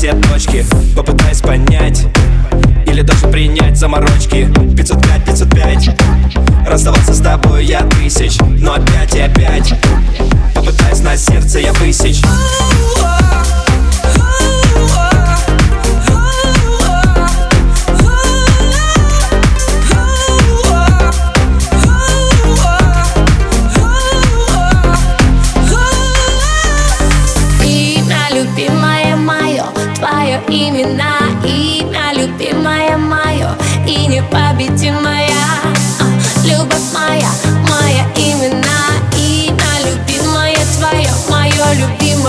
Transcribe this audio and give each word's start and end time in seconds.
строчки 0.00 0.64
Попытаясь 0.96 1.40
понять 1.40 2.06
Или 2.86 3.02
даже 3.02 3.26
принять 3.28 3.76
заморочки. 3.76 4.48
505, 4.76 5.24
505 5.26 5.90
Расставаться 6.66 7.12
с 7.12 7.20
тобой 7.20 7.64
я 7.66 7.80
тысяч 7.82 8.38
Но 8.40 8.74
опять 8.74 9.14
и 9.14 9.20
опять 9.20 9.74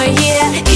over 0.00 0.18
here. 0.18 0.69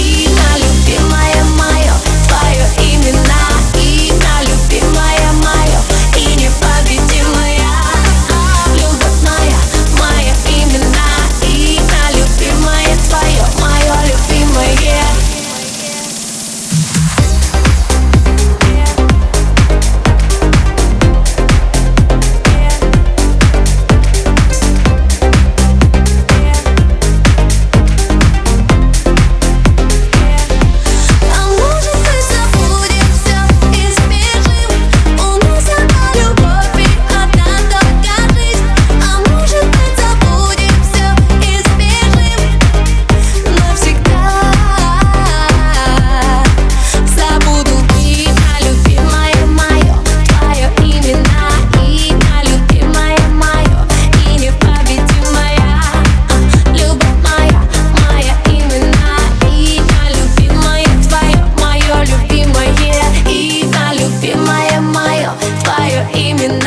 Любимое 66.13 66.64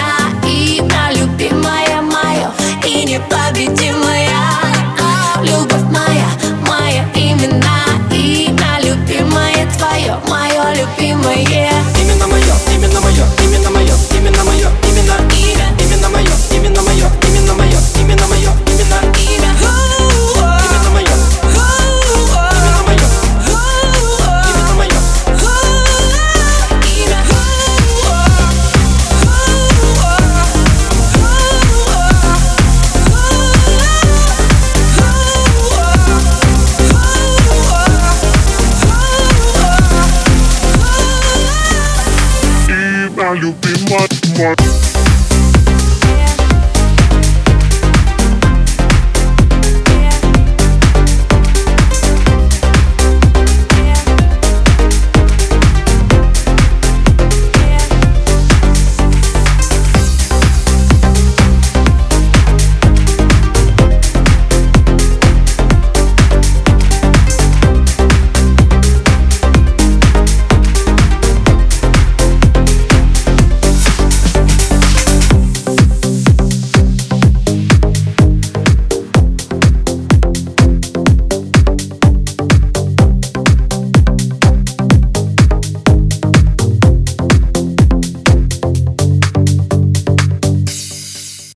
Now 43.28 43.34
you 43.34 43.52
be 43.52 43.74
my, 43.90 44.08
my. 44.38 44.77